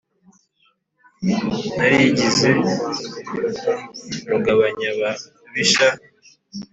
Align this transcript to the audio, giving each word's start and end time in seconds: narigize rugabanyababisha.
narigize 1.77 2.49
rugabanyababisha. 4.29 5.87